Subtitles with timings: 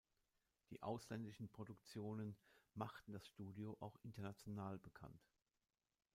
[0.71, 2.35] Die ausländischen Produktionen
[2.73, 5.29] machten das Studio auch international bekannt.